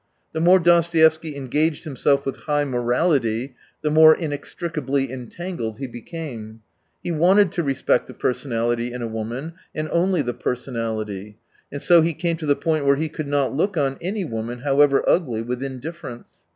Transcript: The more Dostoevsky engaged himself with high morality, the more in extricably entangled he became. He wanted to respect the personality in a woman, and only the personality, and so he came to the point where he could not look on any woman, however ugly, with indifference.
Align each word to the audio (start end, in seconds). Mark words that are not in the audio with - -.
The 0.33 0.39
more 0.39 0.57
Dostoevsky 0.57 1.35
engaged 1.35 1.83
himself 1.83 2.25
with 2.25 2.35
high 2.47 2.63
morality, 2.63 3.53
the 3.83 3.91
more 3.91 4.15
in 4.17 4.31
extricably 4.31 5.07
entangled 5.11 5.77
he 5.77 5.85
became. 5.85 6.61
He 7.03 7.11
wanted 7.11 7.51
to 7.51 7.61
respect 7.61 8.07
the 8.07 8.15
personality 8.15 8.91
in 8.93 9.03
a 9.03 9.07
woman, 9.07 9.53
and 9.75 9.87
only 9.91 10.23
the 10.23 10.33
personality, 10.33 11.37
and 11.71 11.83
so 11.83 12.01
he 12.01 12.15
came 12.15 12.37
to 12.37 12.47
the 12.47 12.55
point 12.55 12.83
where 12.87 12.95
he 12.95 13.09
could 13.09 13.27
not 13.27 13.53
look 13.53 13.77
on 13.77 13.99
any 14.01 14.25
woman, 14.25 14.61
however 14.61 15.07
ugly, 15.07 15.43
with 15.43 15.61
indifference. 15.61 16.31